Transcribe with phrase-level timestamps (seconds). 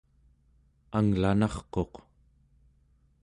[0.97, 1.93] anglanarquq